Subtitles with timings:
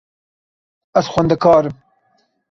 [1.01, 1.75] Ez xwendekar im.